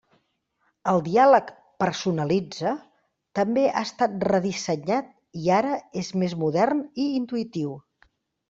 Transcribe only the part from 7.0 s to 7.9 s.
i intuïtiu.